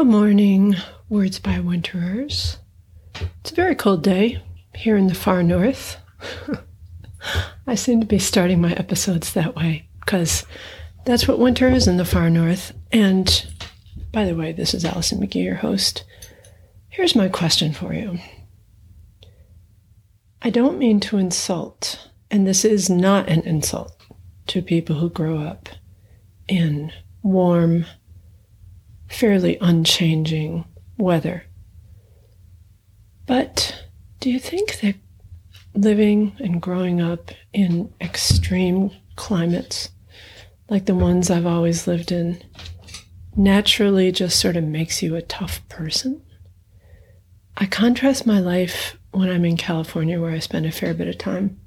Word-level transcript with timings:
Good 0.00 0.06
morning, 0.06 0.76
Words 1.10 1.40
by 1.40 1.60
Winterers. 1.60 2.56
It's 3.16 3.52
a 3.52 3.54
very 3.54 3.74
cold 3.74 4.02
day 4.02 4.42
here 4.74 4.96
in 4.96 5.08
the 5.08 5.14
far 5.14 5.42
north. 5.42 5.98
I 7.66 7.74
seem 7.74 8.00
to 8.00 8.06
be 8.06 8.18
starting 8.18 8.62
my 8.62 8.72
episodes 8.72 9.34
that 9.34 9.54
way 9.54 9.90
because 10.00 10.46
that's 11.04 11.28
what 11.28 11.38
winter 11.38 11.68
is 11.68 11.86
in 11.86 11.98
the 11.98 12.06
far 12.06 12.30
north. 12.30 12.72
And 12.90 13.46
by 14.10 14.24
the 14.24 14.34
way, 14.34 14.52
this 14.52 14.72
is 14.72 14.86
Alison 14.86 15.20
McGhee, 15.20 15.44
your 15.44 15.56
host. 15.56 16.04
Here's 16.88 17.14
my 17.14 17.28
question 17.28 17.74
for 17.74 17.92
you 17.92 18.18
I 20.40 20.48
don't 20.48 20.78
mean 20.78 21.00
to 21.00 21.18
insult, 21.18 22.08
and 22.30 22.46
this 22.46 22.64
is 22.64 22.88
not 22.88 23.28
an 23.28 23.42
insult 23.42 24.02
to 24.46 24.62
people 24.62 24.96
who 24.96 25.10
grow 25.10 25.36
up 25.40 25.68
in 26.48 26.90
warm, 27.22 27.84
fairly 29.10 29.58
unchanging 29.60 30.64
weather. 30.96 31.44
But 33.26 33.84
do 34.20 34.30
you 34.30 34.38
think 34.38 34.80
that 34.80 34.94
living 35.74 36.32
and 36.38 36.62
growing 36.62 37.00
up 37.00 37.30
in 37.52 37.92
extreme 38.00 38.90
climates, 39.16 39.90
like 40.68 40.86
the 40.86 40.94
ones 40.94 41.30
I've 41.30 41.46
always 41.46 41.86
lived 41.86 42.12
in, 42.12 42.42
naturally 43.36 44.12
just 44.12 44.40
sort 44.40 44.56
of 44.56 44.64
makes 44.64 45.02
you 45.02 45.16
a 45.16 45.22
tough 45.22 45.68
person? 45.68 46.22
I 47.56 47.66
contrast 47.66 48.26
my 48.26 48.38
life 48.38 48.96
when 49.10 49.28
I'm 49.28 49.44
in 49.44 49.56
California, 49.56 50.20
where 50.20 50.30
I 50.30 50.38
spend 50.38 50.66
a 50.66 50.72
fair 50.72 50.94
bit 50.94 51.08
of 51.08 51.18
time, 51.18 51.60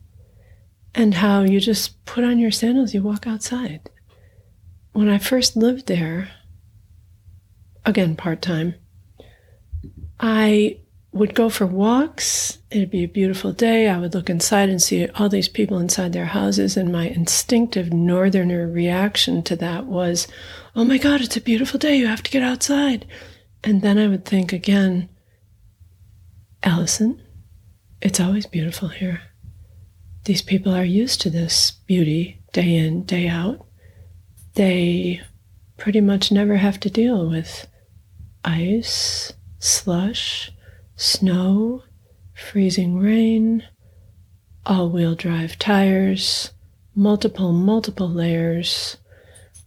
and 0.95 1.15
how 1.15 1.41
you 1.41 1.59
just 1.59 2.03
put 2.05 2.23
on 2.23 2.39
your 2.39 2.51
sandals, 2.51 2.93
you 2.93 3.03
walk 3.03 3.27
outside. 3.27 3.89
When 4.93 5.09
I 5.09 5.17
first 5.17 5.55
lived 5.55 5.87
there, 5.87 6.29
again, 7.85 8.15
part 8.15 8.41
time, 8.41 8.75
I 10.19 10.79
would 11.11 11.35
go 11.35 11.49
for 11.49 11.67
walks. 11.67 12.57
It'd 12.71 12.89
be 12.89 13.03
a 13.03 13.07
beautiful 13.07 13.53
day. 13.53 13.87
I 13.87 13.99
would 13.99 14.15
look 14.15 14.29
inside 14.29 14.69
and 14.69 14.81
see 14.81 15.07
all 15.09 15.29
these 15.29 15.47
people 15.47 15.77
inside 15.77 16.11
their 16.11 16.25
houses. 16.25 16.75
And 16.75 16.91
my 16.91 17.07
instinctive 17.07 17.93
northerner 17.93 18.67
reaction 18.67 19.43
to 19.43 19.55
that 19.57 19.85
was, 19.85 20.27
oh 20.75 20.83
my 20.83 20.97
God, 20.97 21.21
it's 21.21 21.37
a 21.37 21.41
beautiful 21.41 21.77
day. 21.77 21.95
You 21.97 22.07
have 22.07 22.23
to 22.23 22.31
get 22.31 22.41
outside. 22.41 23.05
And 23.63 23.81
then 23.81 23.99
I 23.99 24.07
would 24.07 24.25
think 24.25 24.51
again, 24.51 25.09
Alison, 26.63 27.21
it's 28.01 28.19
always 28.19 28.47
beautiful 28.47 28.87
here. 28.87 29.21
These 30.25 30.41
people 30.41 30.73
are 30.73 30.85
used 30.85 31.21
to 31.21 31.29
this 31.29 31.71
beauty 31.71 32.41
day 32.53 32.75
in, 32.75 33.03
day 33.03 33.27
out. 33.27 33.65
They 34.55 35.21
pretty 35.77 36.01
much 36.01 36.31
never 36.31 36.55
have 36.55 36.79
to 36.81 36.89
deal 36.89 37.29
with 37.29 37.67
ice, 38.43 39.33
slush, 39.59 40.51
snow, 40.95 41.83
freezing 42.33 42.97
rain, 42.97 43.63
all 44.65 44.89
wheel 44.89 45.15
drive 45.15 45.57
tires, 45.59 46.51
multiple, 46.95 47.51
multiple 47.51 48.09
layers, 48.09 48.97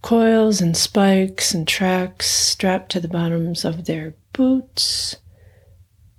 coils 0.01 0.61
and 0.61 0.77
spikes 0.77 1.53
and 1.53 1.67
tracks 1.67 2.27
strapped 2.27 2.91
to 2.91 2.99
the 2.99 3.07
bottoms 3.07 3.65
of 3.65 3.85
their 3.85 4.15
boots. 4.33 5.17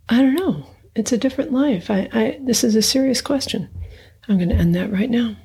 I 0.09 0.19
don't 0.19 0.35
know. 0.35 0.67
It's 0.95 1.13
a 1.13 1.19
different 1.19 1.53
life. 1.53 1.91
I, 1.91 2.09
I 2.13 2.41
this 2.43 2.65
is 2.65 2.75
a 2.75 2.83
serious 2.83 3.21
question. 3.21 3.69
I'm 4.29 4.37
going 4.37 4.51
to 4.51 4.57
end 4.57 4.75
that 4.75 4.93
right 4.93 5.11
now. 5.11 5.37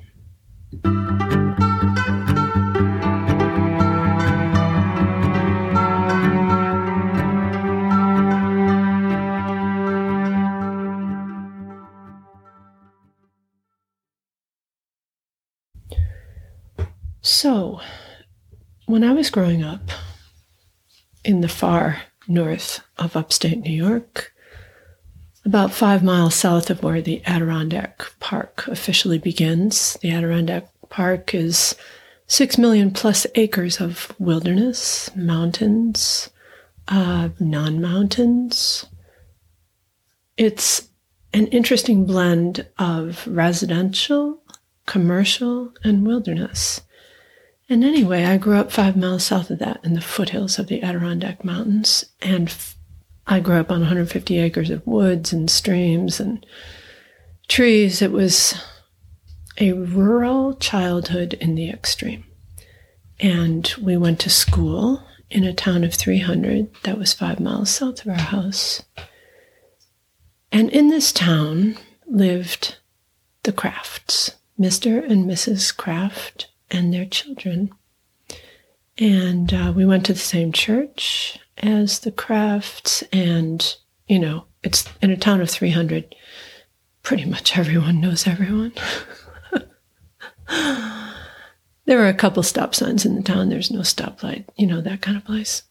When 18.94 19.02
I 19.02 19.12
was 19.12 19.28
growing 19.28 19.64
up 19.64 19.90
in 21.24 21.40
the 21.40 21.48
far 21.48 22.02
north 22.28 22.80
of 22.96 23.16
upstate 23.16 23.58
New 23.58 23.72
York, 23.72 24.32
about 25.44 25.72
five 25.72 26.04
miles 26.04 26.36
south 26.36 26.70
of 26.70 26.80
where 26.80 27.02
the 27.02 27.20
Adirondack 27.26 28.04
Park 28.20 28.68
officially 28.68 29.18
begins. 29.18 29.94
The 29.94 30.12
Adirondack 30.12 30.68
Park 30.90 31.34
is 31.34 31.74
six 32.28 32.56
million 32.56 32.92
plus 32.92 33.26
acres 33.34 33.80
of 33.80 34.14
wilderness, 34.20 35.10
mountains, 35.16 36.30
uh, 36.86 37.30
non 37.40 37.80
mountains. 37.80 38.86
It's 40.36 40.88
an 41.32 41.48
interesting 41.48 42.06
blend 42.06 42.64
of 42.78 43.26
residential, 43.26 44.40
commercial, 44.86 45.72
and 45.82 46.06
wilderness. 46.06 46.80
And 47.68 47.82
anyway, 47.82 48.24
I 48.24 48.36
grew 48.36 48.56
up 48.56 48.70
five 48.70 48.96
miles 48.96 49.24
south 49.24 49.50
of 49.50 49.58
that 49.60 49.80
in 49.82 49.94
the 49.94 50.00
foothills 50.00 50.58
of 50.58 50.66
the 50.66 50.82
Adirondack 50.82 51.44
Mountains 51.44 52.04
and 52.20 52.54
I 53.26 53.40
grew 53.40 53.56
up 53.56 53.70
on 53.70 53.80
150 53.80 54.38
acres 54.38 54.70
of 54.70 54.86
woods 54.86 55.32
and 55.32 55.50
streams 55.50 56.20
and 56.20 56.44
trees. 57.48 58.02
It 58.02 58.12
was 58.12 58.54
a 59.58 59.72
rural 59.72 60.54
childhood 60.54 61.34
in 61.34 61.54
the 61.54 61.70
extreme. 61.70 62.24
And 63.18 63.72
we 63.80 63.96
went 63.96 64.20
to 64.20 64.30
school 64.30 65.02
in 65.30 65.44
a 65.44 65.54
town 65.54 65.84
of 65.84 65.94
300 65.94 66.70
that 66.82 66.98
was 66.98 67.14
five 67.14 67.40
miles 67.40 67.70
south 67.70 68.02
of 68.02 68.08
our 68.08 68.14
house. 68.14 68.82
And 70.52 70.68
in 70.70 70.88
this 70.88 71.12
town 71.12 71.76
lived 72.06 72.76
the 73.44 73.52
Crafts, 73.52 74.32
Mr. 74.60 75.02
and 75.08 75.24
Mrs. 75.28 75.74
Craft 75.74 76.48
and 76.74 76.92
their 76.92 77.06
children. 77.06 77.70
And 78.98 79.52
uh, 79.52 79.72
we 79.74 79.86
went 79.86 80.04
to 80.06 80.12
the 80.12 80.18
same 80.18 80.52
church 80.52 81.38
as 81.58 82.00
the 82.00 82.10
crafts 82.12 83.02
and 83.12 83.76
you 84.08 84.18
know 84.18 84.44
it's 84.64 84.84
in 85.00 85.10
a 85.10 85.16
town 85.16 85.40
of 85.40 85.48
300 85.48 86.14
pretty 87.04 87.24
much 87.24 87.56
everyone 87.56 88.00
knows 88.00 88.26
everyone. 88.26 88.72
There 91.86 92.02
are 92.02 92.08
a 92.08 92.14
couple 92.14 92.42
stop 92.42 92.74
signs 92.74 93.04
in 93.04 93.14
the 93.14 93.22
town. 93.22 93.50
There's 93.50 93.70
no 93.70 93.80
stoplight 93.80 94.44
you 94.56 94.66
know 94.66 94.80
that 94.80 95.02
kind 95.02 95.16
of 95.16 95.24
place. 95.24 95.62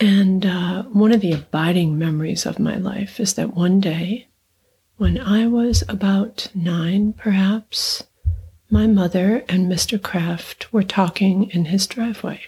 And 0.00 0.44
uh, 0.44 0.82
one 0.84 1.12
of 1.12 1.20
the 1.20 1.32
abiding 1.32 1.96
memories 1.96 2.44
of 2.44 2.58
my 2.58 2.76
life 2.76 3.18
is 3.20 3.34
that 3.34 3.54
one 3.54 3.80
day 3.80 4.28
when 4.96 5.18
i 5.20 5.46
was 5.46 5.84
about 5.88 6.48
nine 6.54 7.12
perhaps 7.12 8.02
my 8.70 8.86
mother 8.86 9.44
and 9.48 9.70
mr 9.70 10.00
Kraft 10.00 10.72
were 10.72 10.82
talking 10.82 11.50
in 11.50 11.66
his 11.66 11.86
driveway 11.86 12.40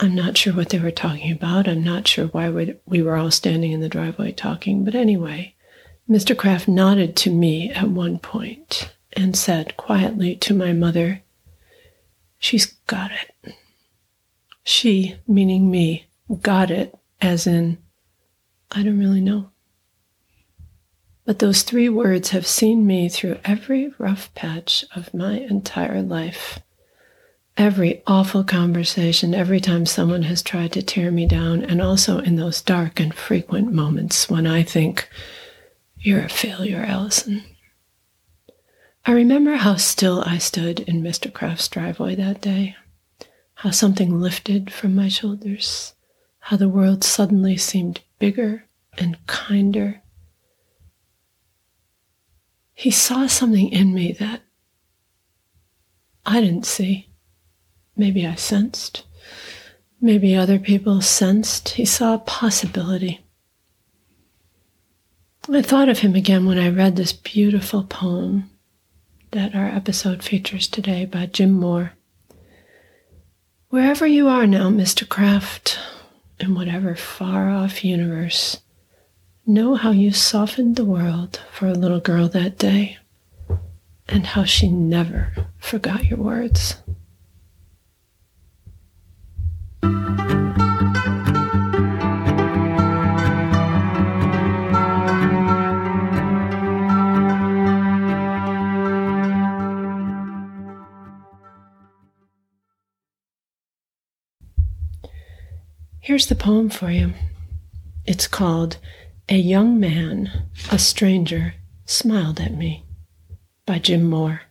I'm 0.00 0.14
not 0.14 0.36
sure 0.36 0.52
what 0.52 0.70
they 0.70 0.80
were 0.80 0.90
talking 0.90 1.30
about. 1.30 1.68
I'm 1.68 1.84
not 1.84 2.08
sure 2.08 2.26
why 2.26 2.50
we 2.84 3.00
were 3.00 3.16
all 3.16 3.30
standing 3.30 3.72
in 3.72 3.80
the 3.80 3.88
driveway 3.88 4.32
talking. 4.32 4.84
But 4.84 4.94
anyway, 4.94 5.54
Mr. 6.10 6.36
Kraft 6.36 6.66
nodded 6.66 7.16
to 7.16 7.30
me 7.30 7.70
at 7.70 7.88
one 7.90 8.18
point 8.18 8.92
and 9.12 9.36
said 9.36 9.76
quietly 9.76 10.34
to 10.36 10.54
my 10.54 10.72
mother, 10.72 11.22
She's 12.38 12.66
got 12.86 13.10
it. 13.12 13.54
She, 14.64 15.16
meaning 15.26 15.70
me, 15.70 16.06
got 16.42 16.70
it, 16.70 16.94
as 17.22 17.46
in, 17.46 17.78
I 18.70 18.82
don't 18.82 18.98
really 18.98 19.20
know. 19.20 19.50
But 21.24 21.38
those 21.38 21.62
three 21.62 21.88
words 21.88 22.30
have 22.30 22.46
seen 22.46 22.86
me 22.86 23.08
through 23.08 23.38
every 23.44 23.92
rough 23.98 24.34
patch 24.34 24.84
of 24.94 25.14
my 25.14 25.38
entire 25.38 26.02
life 26.02 26.60
every 27.56 28.02
awful 28.06 28.42
conversation, 28.44 29.34
every 29.34 29.60
time 29.60 29.86
someone 29.86 30.22
has 30.22 30.42
tried 30.42 30.72
to 30.72 30.82
tear 30.82 31.10
me 31.10 31.26
down, 31.26 31.62
and 31.62 31.80
also 31.80 32.18
in 32.18 32.36
those 32.36 32.60
dark 32.60 32.98
and 32.98 33.14
frequent 33.14 33.72
moments 33.72 34.28
when 34.28 34.46
I 34.46 34.62
think, 34.62 35.08
You're 35.98 36.24
a 36.24 36.28
failure, 36.28 36.84
Alison. 36.86 37.44
I 39.06 39.12
remember 39.12 39.56
how 39.56 39.76
still 39.76 40.22
I 40.26 40.38
stood 40.38 40.80
in 40.80 41.02
Mr. 41.02 41.32
Kraft's 41.32 41.68
driveway 41.68 42.14
that 42.16 42.40
day, 42.40 42.74
how 43.56 43.70
something 43.70 44.20
lifted 44.20 44.72
from 44.72 44.94
my 44.94 45.08
shoulders, 45.08 45.94
how 46.40 46.56
the 46.56 46.68
world 46.68 47.04
suddenly 47.04 47.56
seemed 47.56 48.00
bigger 48.18 48.64
and 48.98 49.24
kinder. 49.26 50.02
He 52.74 52.90
saw 52.90 53.26
something 53.26 53.70
in 53.70 53.94
me 53.94 54.12
that 54.12 54.42
I 56.26 56.40
didn't 56.40 56.66
see. 56.66 57.08
Maybe 57.96 58.26
I 58.26 58.34
sensed. 58.34 59.04
Maybe 60.00 60.34
other 60.34 60.58
people 60.58 61.00
sensed. 61.00 61.70
He 61.70 61.84
saw 61.84 62.14
a 62.14 62.18
possibility. 62.18 63.24
I 65.48 65.62
thought 65.62 65.88
of 65.88 66.00
him 66.00 66.14
again 66.14 66.46
when 66.46 66.58
I 66.58 66.68
read 66.68 66.96
this 66.96 67.12
beautiful 67.12 67.84
poem 67.84 68.50
that 69.30 69.54
our 69.54 69.66
episode 69.66 70.22
features 70.22 70.66
today 70.66 71.04
by 71.04 71.26
Jim 71.26 71.52
Moore. 71.52 71.92
Wherever 73.68 74.06
you 74.06 74.28
are 74.28 74.46
now, 74.46 74.70
Mr. 74.70 75.08
Kraft, 75.08 75.78
in 76.40 76.54
whatever 76.54 76.94
far 76.94 77.50
off 77.50 77.84
universe, 77.84 78.60
know 79.46 79.74
how 79.74 79.90
you 79.90 80.10
softened 80.10 80.76
the 80.76 80.84
world 80.84 81.40
for 81.52 81.66
a 81.66 81.74
little 81.74 82.00
girl 82.00 82.28
that 82.28 82.58
day 82.58 82.98
and 84.08 84.26
how 84.26 84.44
she 84.44 84.68
never 84.68 85.32
forgot 85.58 86.04
your 86.06 86.18
words. 86.18 86.76
Here's 106.00 106.26
the 106.26 106.34
poem 106.34 106.68
for 106.68 106.90
you. 106.90 107.14
It's 108.04 108.26
called 108.26 108.76
A 109.30 109.36
Young 109.36 109.80
Man, 109.80 110.50
a 110.70 110.78
Stranger, 110.78 111.54
Smiled 111.86 112.40
at 112.40 112.52
Me 112.52 112.84
by 113.64 113.78
Jim 113.78 114.04
Moore. 114.04 114.42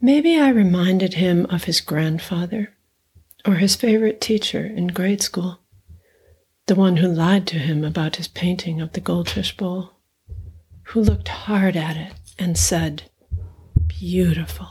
Maybe 0.00 0.38
I 0.40 0.48
reminded 0.48 1.14
him 1.14 1.44
of 1.50 1.64
his 1.64 1.82
grandfather 1.82 2.74
or 3.44 3.56
his 3.56 3.76
favorite 3.76 4.22
teacher 4.22 4.64
in 4.64 4.86
grade 4.86 5.20
school, 5.20 5.60
the 6.66 6.74
one 6.74 6.96
who 6.96 7.08
lied 7.08 7.46
to 7.48 7.58
him 7.58 7.84
about 7.84 8.16
his 8.16 8.28
painting 8.28 8.80
of 8.80 8.94
the 8.94 9.02
goldfish 9.02 9.54
bowl, 9.54 9.90
who 10.84 11.02
looked 11.02 11.28
hard 11.28 11.76
at 11.76 11.98
it 11.98 12.14
and 12.38 12.56
said, 12.56 13.10
Beautiful. 13.86 14.70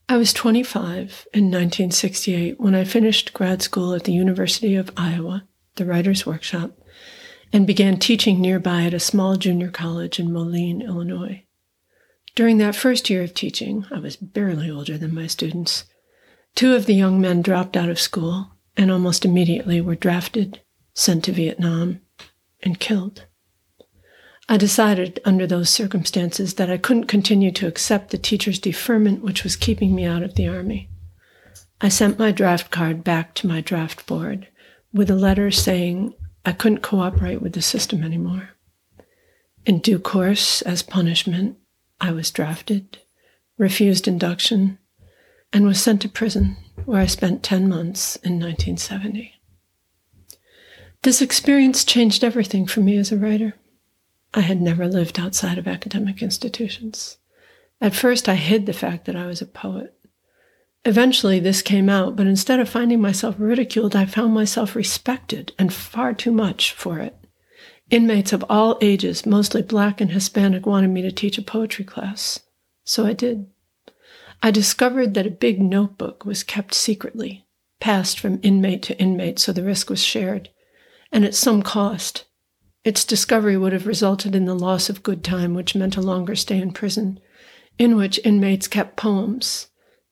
I 0.10 0.18
was 0.18 0.34
25 0.34 1.30
in 1.34 1.46
1968 1.46 2.60
when 2.60 2.76
I 2.76 2.84
finished 2.84 3.34
grad 3.34 3.62
school 3.62 3.94
at 3.94 4.04
the 4.04 4.12
University 4.12 4.76
of 4.76 4.92
Iowa 4.98 5.48
the 5.78 5.86
Writer's 5.86 6.26
Workshop, 6.26 6.72
and 7.54 7.66
began 7.66 7.98
teaching 7.98 8.42
nearby 8.42 8.84
at 8.84 8.94
a 8.94 9.00
small 9.00 9.36
junior 9.38 9.70
college 9.70 10.20
in 10.20 10.32
Moline, 10.32 10.82
Illinois. 10.82 11.44
During 12.36 12.58
that 12.58 12.76
first 12.76 13.10
year 13.10 13.24
of 13.24 13.34
teaching, 13.34 13.86
I 13.90 14.00
was 14.00 14.16
barely 14.16 14.70
older 14.70 14.98
than 14.98 15.16
my 15.16 15.28
students. 15.28 15.86
Two 16.56 16.76
of 16.76 16.86
the 16.86 16.94
young 16.94 17.20
men 17.20 17.42
dropped 17.42 17.78
out 17.78 17.90
of 17.90 18.00
school 18.00 18.52
and 18.76 18.92
almost 18.92 19.26
immediately 19.26 19.82
were 19.82 19.96
drafted, 19.96 20.62
sent 20.94 21.24
to 21.24 21.32
Vietnam, 21.32 22.02
and 22.62 22.80
killed. 22.80 23.26
I 24.50 24.58
decided 24.58 25.20
under 25.26 25.46
those 25.46 25.70
circumstances 25.70 26.54
that 26.54 26.70
I 26.70 26.78
couldn't 26.78 27.08
continue 27.08 27.52
to 27.54 27.68
accept 27.68 28.12
the 28.12 28.18
teacher's 28.18 28.60
deferment 28.60 29.22
which 29.22 29.44
was 29.44 29.56
keeping 29.56 29.94
me 29.96 30.06
out 30.06 30.24
of 30.24 30.36
the 30.36 30.48
Army. 30.48 30.90
I 31.82 31.90
sent 31.90 32.20
my 32.20 32.32
draft 32.32 32.72
card 32.72 33.04
back 33.04 33.34
to 33.36 33.48
my 33.48 33.62
draft 33.62 34.06
board 34.06 34.48
with 34.98 35.10
a 35.12 35.16
letter 35.16 35.52
saying 35.52 36.14
I 36.44 36.52
couldn't 36.52 36.82
cooperate 36.82 37.42
with 37.42 37.54
the 37.54 37.62
system 37.62 38.04
anymore. 38.04 38.50
In 39.66 39.80
due 39.80 40.00
course, 40.00 40.62
as 40.64 40.82
punishment, 40.82 41.58
I 42.02 42.12
was 42.12 42.32
drafted, 42.32 43.00
refused 43.58 44.08
induction, 44.08 44.80
and 45.54 45.66
was 45.66 45.82
sent 45.82 46.02
to 46.02 46.10
prison, 46.10 46.58
where 46.86 47.02
I 47.02 47.06
spent 47.06 47.44
10 47.44 47.68
months 47.68 48.16
in 48.18 48.40
1970. 48.40 49.34
This 51.04 51.22
experience 51.22 51.86
changed 51.86 52.24
everything 52.24 52.66
for 52.66 52.80
me 52.80 52.98
as 52.98 53.12
a 53.12 53.18
writer. 53.18 53.54
I 54.34 54.42
had 54.42 54.62
never 54.62 54.88
lived 54.88 55.20
outside 55.20 55.58
of 55.58 55.68
academic 55.68 56.22
institutions. 56.22 57.18
At 57.80 57.96
first, 57.96 58.28
I 58.28 58.36
hid 58.36 58.66
the 58.66 58.74
fact 58.74 59.06
that 59.06 59.16
I 59.16 59.28
was 59.28 59.42
a 59.42 59.46
poet. 59.46 59.97
Eventually, 60.86 61.40
this 61.40 61.62
came 61.62 61.90
out, 61.90 62.16
but 62.16 62.28
instead 62.28 62.60
of 62.60 62.70
finding 62.70 63.02
myself 63.02 63.36
ridiculed, 63.38 63.96
I 63.96 64.06
found 64.06 64.34
myself 64.34 64.76
respected 64.76 65.52
and 65.60 65.74
far 65.74 66.14
too 66.14 66.32
much 66.32 66.72
for 66.72 67.00
it. 67.00 67.16
Inmates 67.90 68.34
of 68.34 68.46
all 68.50 68.78
ages, 68.82 69.26
mostly 69.26 69.62
black 69.62 70.02
and 70.02 70.12
Hispanic, 70.12 70.66
wanted 70.66 70.90
me 70.90 71.02
to 71.02 71.12
teach 71.12 71.38
a 71.38 71.42
poetry 71.42 71.86
class. 71.86 72.40
So 72.84 73.06
I 73.06 73.14
did. 73.14 73.48
I 74.42 74.52
discovered 74.52 75.14
that 75.14 75.28
a 75.28 75.32
big 75.32 75.62
notebook 75.62 76.26
was 76.26 76.44
kept 76.44 76.74
secretly, 76.74 77.46
passed 77.80 78.20
from 78.20 78.40
inmate 78.44 78.84
to 78.84 78.98
inmate 79.00 79.40
so 79.40 79.52
the 79.52 79.64
risk 79.64 79.90
was 79.90 80.04
shared, 80.04 80.50
and 81.12 81.26
at 81.26 81.36
some 81.36 81.64
cost. 81.64 82.26
Its 82.84 83.04
discovery 83.04 83.58
would 83.58 83.74
have 83.74 83.88
resulted 83.88 84.36
in 84.36 84.46
the 84.46 84.54
loss 84.54 84.90
of 84.90 85.04
good 85.04 85.24
time, 85.24 85.54
which 85.54 85.76
meant 85.76 85.98
a 85.98 86.02
longer 86.02 86.36
stay 86.36 86.62
in 86.62 86.72
prison, 86.72 87.20
in 87.78 87.96
which 87.96 88.20
inmates 88.24 88.68
kept 88.68 88.96
poems 88.96 89.68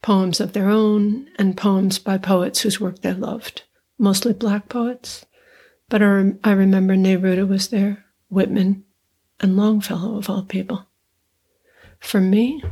poems 0.05 0.39
of 0.39 0.53
their 0.53 0.69
own, 0.69 1.27
and 1.39 1.57
poems 1.57 1.97
by 1.97 2.15
poets 2.15 2.61
whose 2.61 2.79
work 2.79 3.01
they 3.01 3.11
loved, 3.11 3.63
mostly 3.97 4.33
black 4.33 4.69
poets. 4.69 5.25
But 5.89 6.03
I, 6.03 6.05
rem- 6.05 6.39
I 6.43 6.51
remember 6.51 6.95
Neruda 6.95 7.47
was 7.47 7.69
there, 7.69 8.05
Whitman, 8.29 8.83
and 9.39 9.57
Longfellow, 9.57 10.15
of 10.15 10.29
all 10.29 10.43
people. 10.43 10.85
For 11.99 12.21
me, 12.21 12.63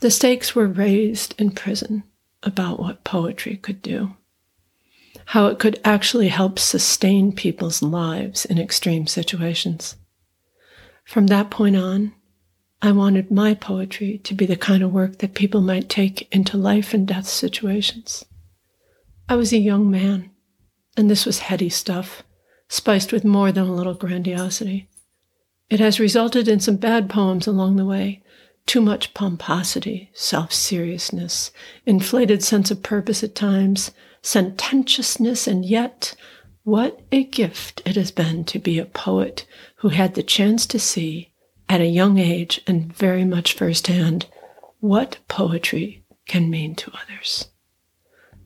the 0.00 0.10
stakes 0.10 0.54
were 0.54 0.66
raised 0.66 1.38
in 1.38 1.50
prison 1.50 2.04
about 2.42 2.80
what 2.80 3.04
poetry 3.04 3.58
could 3.58 3.82
do, 3.82 4.16
how 5.26 5.48
it 5.48 5.58
could 5.58 5.78
actually 5.84 6.28
help 6.28 6.58
sustain 6.58 7.30
people's 7.30 7.82
lives 7.82 8.46
in 8.46 8.58
extreme 8.58 9.06
situations. 9.06 9.96
From 11.04 11.26
that 11.26 11.50
point 11.50 11.76
on, 11.76 12.14
I 12.84 12.92
wanted 12.92 13.30
my 13.30 13.54
poetry 13.54 14.18
to 14.24 14.34
be 14.34 14.44
the 14.44 14.56
kind 14.56 14.82
of 14.82 14.92
work 14.92 15.16
that 15.20 15.32
people 15.32 15.62
might 15.62 15.88
take 15.88 16.30
into 16.30 16.58
life 16.58 16.92
and 16.92 17.08
death 17.08 17.26
situations. 17.26 18.26
I 19.26 19.36
was 19.36 19.54
a 19.54 19.56
young 19.56 19.90
man, 19.90 20.30
and 20.94 21.08
this 21.08 21.24
was 21.24 21.38
heady 21.38 21.70
stuff, 21.70 22.22
spiced 22.68 23.10
with 23.10 23.24
more 23.24 23.50
than 23.52 23.64
a 23.64 23.74
little 23.74 23.94
grandiosity. 23.94 24.90
It 25.70 25.80
has 25.80 25.98
resulted 25.98 26.46
in 26.46 26.60
some 26.60 26.76
bad 26.76 27.08
poems 27.08 27.46
along 27.46 27.76
the 27.76 27.86
way, 27.86 28.22
too 28.66 28.82
much 28.82 29.14
pomposity, 29.14 30.10
self 30.12 30.52
seriousness, 30.52 31.52
inflated 31.86 32.44
sense 32.44 32.70
of 32.70 32.82
purpose 32.82 33.24
at 33.24 33.34
times, 33.34 33.92
sententiousness, 34.20 35.46
and 35.46 35.64
yet, 35.64 36.14
what 36.64 37.00
a 37.10 37.24
gift 37.24 37.80
it 37.86 37.96
has 37.96 38.10
been 38.10 38.44
to 38.44 38.58
be 38.58 38.78
a 38.78 38.84
poet 38.84 39.46
who 39.76 39.88
had 39.88 40.16
the 40.16 40.22
chance 40.22 40.66
to 40.66 40.78
see 40.78 41.30
at 41.68 41.80
a 41.80 41.86
young 41.86 42.18
age 42.18 42.60
and 42.66 42.92
very 42.92 43.24
much 43.24 43.54
firsthand 43.54 44.26
what 44.80 45.18
poetry 45.28 46.04
can 46.26 46.50
mean 46.50 46.74
to 46.74 46.92
others. 46.92 47.48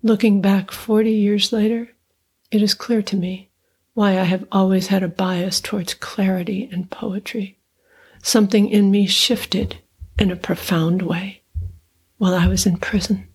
Looking 0.02 0.40
back 0.40 0.70
40 0.70 1.10
years 1.10 1.52
later, 1.52 1.90
it 2.50 2.62
is 2.62 2.74
clear 2.74 3.02
to 3.02 3.16
me 3.16 3.50
why 3.94 4.18
I 4.18 4.24
have 4.24 4.46
always 4.52 4.86
had 4.86 5.02
a 5.02 5.08
bias 5.08 5.60
towards 5.60 5.94
clarity 5.94 6.68
and 6.70 6.90
poetry. 6.90 7.58
Something 8.22 8.68
in 8.68 8.90
me 8.90 9.06
shifted 9.06 9.78
in 10.18 10.30
a 10.30 10.36
profound 10.36 11.02
way 11.02 11.42
while 12.18 12.34
I 12.34 12.46
was 12.46 12.66
in 12.66 12.76
prison. 12.78 13.28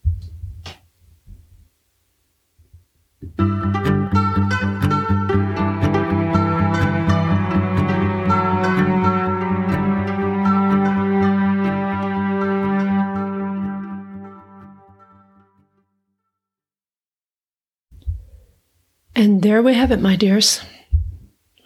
There 19.44 19.62
we 19.62 19.74
have 19.74 19.92
it, 19.92 20.00
my 20.00 20.16
dears. 20.16 20.62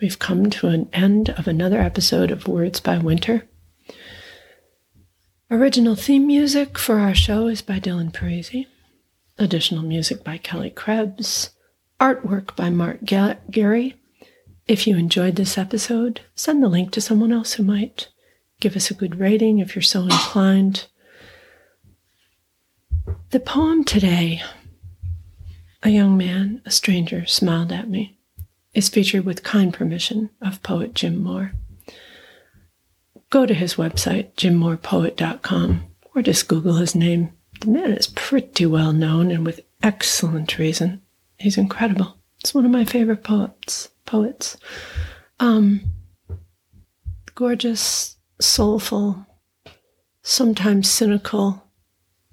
We've 0.01 0.17
come 0.17 0.49
to 0.49 0.67
an 0.67 0.89
end 0.93 1.29
of 1.29 1.47
another 1.47 1.79
episode 1.79 2.31
of 2.31 2.47
Words 2.47 2.79
by 2.79 2.97
Winter. 2.97 3.47
Original 5.51 5.93
theme 5.93 6.25
music 6.25 6.79
for 6.79 6.97
our 6.97 7.13
show 7.13 7.45
is 7.45 7.61
by 7.61 7.79
Dylan 7.79 8.11
Parisi. 8.11 8.65
Additional 9.37 9.83
music 9.83 10.23
by 10.23 10.39
Kelly 10.39 10.71
Krebs. 10.71 11.51
Artwork 12.01 12.55
by 12.55 12.71
Mark 12.71 13.01
Gary. 13.05 13.95
If 14.67 14.87
you 14.87 14.97
enjoyed 14.97 15.35
this 15.35 15.55
episode, 15.55 16.21
send 16.33 16.63
the 16.63 16.69
link 16.69 16.91
to 16.93 17.01
someone 17.01 17.31
else 17.31 17.53
who 17.53 17.63
might. 17.63 18.07
Give 18.59 18.75
us 18.75 18.89
a 18.89 18.95
good 18.95 19.19
rating 19.19 19.59
if 19.59 19.75
you're 19.75 19.83
so 19.83 20.01
inclined. 20.01 20.87
The 23.29 23.39
poem 23.39 23.83
today, 23.83 24.41
A 25.83 25.89
Young 25.89 26.17
Man, 26.17 26.61
a 26.65 26.71
Stranger, 26.71 27.25
Smiled 27.25 27.71
at 27.71 27.89
Me 27.89 28.17
is 28.73 28.89
featured 28.89 29.25
with 29.25 29.43
kind 29.43 29.73
permission 29.73 30.29
of 30.41 30.61
poet 30.63 30.93
Jim 30.93 31.21
Moore. 31.21 31.53
Go 33.29 33.45
to 33.45 33.53
his 33.53 33.75
website, 33.75 34.33
jimmoorepoet.com, 34.33 35.83
or 36.15 36.21
just 36.21 36.47
Google 36.47 36.75
his 36.75 36.95
name. 36.95 37.31
The 37.61 37.67
man 37.67 37.91
is 37.91 38.07
pretty 38.07 38.65
well 38.65 38.93
known 38.93 39.31
and 39.31 39.45
with 39.45 39.61
excellent 39.83 40.57
reason. 40.57 41.01
He's 41.37 41.57
incredible. 41.57 42.17
It's 42.39 42.53
one 42.53 42.65
of 42.65 42.71
my 42.71 42.85
favorite 42.85 43.23
poets. 43.23 43.89
Poets. 44.05 44.57
Um, 45.39 45.91
gorgeous, 47.35 48.17
soulful, 48.39 49.25
sometimes 50.21 50.89
cynical, 50.89 51.63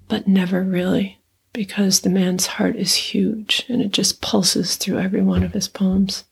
but 0.07 0.27
never 0.27 0.63
really, 0.63 1.14
because 1.55 2.01
the 2.01 2.09
man's 2.09 2.45
heart 2.45 2.75
is 2.75 2.93
huge 2.93 3.65
and 3.69 3.81
it 3.81 3.91
just 3.91 4.21
pulses 4.21 4.75
through 4.75 4.99
every 4.99 5.21
one 5.21 5.41
of 5.41 5.53
his 5.53 5.69
poems. 5.69 6.25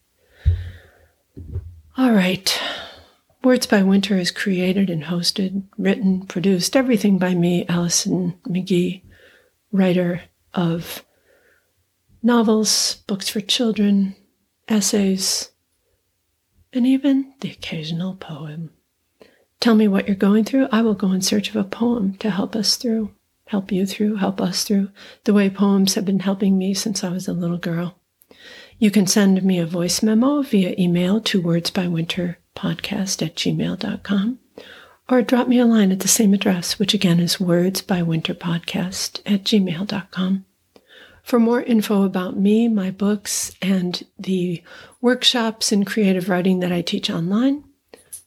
All 1.98 2.12
right. 2.12 2.62
Words 3.42 3.66
by 3.66 3.84
Winter 3.84 4.18
is 4.18 4.32
created 4.32 4.90
and 4.90 5.04
hosted, 5.04 5.64
written, 5.78 6.26
produced, 6.26 6.76
everything 6.76 7.18
by 7.18 7.36
me, 7.36 7.66
Alison 7.70 8.38
McGhee, 8.46 9.02
writer 9.72 10.24
of 10.54 11.06
novels, 12.22 12.96
books 13.08 13.30
for 13.30 13.40
children, 13.40 14.16
essays, 14.68 15.52
and 16.74 16.86
even 16.86 17.34
the 17.40 17.52
occasional 17.52 18.16
poem. 18.16 18.72
Tell 19.62 19.76
me 19.76 19.88
what 19.88 20.08
you're 20.08 20.16
going 20.16 20.44
through. 20.44 20.68
I 20.72 20.82
will 20.82 20.96
go 20.96 21.14
in 21.14 21.22
search 21.22 21.50
of 21.50 21.56
a 21.56 21.64
poem 21.64 22.16
to 22.18 22.30
help 22.30 22.56
us 22.56 22.76
through, 22.76 23.12
help 23.54 23.72
you 23.72 23.86
through, 23.86 24.16
help 24.16 24.42
us 24.42 24.64
through, 24.64 24.90
the 25.26 25.34
way 25.34 25.48
poems 25.48 25.94
have 25.94 26.06
been 26.06 26.22
helping 26.22 26.58
me 26.58 26.74
since 26.74 27.04
I 27.04 27.10
was 27.10 27.28
a 27.28 27.34
little 27.34 27.60
girl. 27.60 28.00
You 28.80 28.90
can 28.90 29.06
send 29.06 29.44
me 29.44 29.60
a 29.60 29.66
voice 29.68 30.02
memo 30.02 30.42
via 30.42 30.74
email 30.80 31.22
to 31.22 31.40
wordsbywinterpodcast 31.40 33.22
at 33.22 33.36
gmail.com 33.36 34.40
or 35.08 35.22
drop 35.22 35.48
me 35.48 35.60
a 35.60 35.68
line 35.68 35.92
at 35.92 36.00
the 36.00 36.08
same 36.08 36.34
address, 36.34 36.80
which 36.80 36.96
again 36.96 37.20
is 37.20 37.36
wordsbywinterpodcast 37.38 39.22
at 39.24 39.44
gmail.com. 39.44 40.46
For 41.22 41.40
more 41.40 41.62
info 41.62 42.02
about 42.02 42.36
me, 42.36 42.68
my 42.68 42.90
books, 42.90 43.56
and 43.62 44.04
the 44.18 44.64
workshops 45.00 45.72
in 45.72 45.86
creative 45.86 46.28
writing 46.28 46.60
that 46.62 46.72
I 46.72 46.82
teach 46.82 47.12
online, 47.12 47.66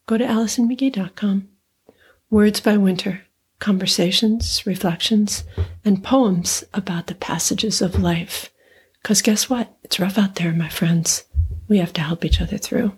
go 0.06 0.16
to 0.18 0.24
AlisonMcGhee.com. 0.24 1.48
Words 2.30 2.60
by 2.60 2.76
Winter, 2.76 3.25
conversations, 3.58 4.66
reflections, 4.66 5.44
and 5.84 6.04
poems 6.04 6.64
about 6.74 7.06
the 7.06 7.14
passages 7.14 7.80
of 7.80 7.98
life 7.98 8.50
because 9.06 9.22
guess 9.22 9.48
what? 9.48 9.72
It's 9.84 10.00
rough 10.00 10.18
out 10.18 10.34
there, 10.34 10.52
my 10.52 10.68
friends. 10.68 11.26
We 11.68 11.78
have 11.78 11.92
to 11.92 12.00
help 12.00 12.24
each 12.24 12.40
other 12.40 12.58
through. 12.58 12.92